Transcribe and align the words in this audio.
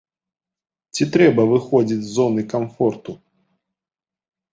Ці 0.95 1.03
трэба 1.15 1.41
выходзіць 1.51 1.97
з 2.05 2.09
зоны 2.15 2.41
камфорту? 2.55 3.11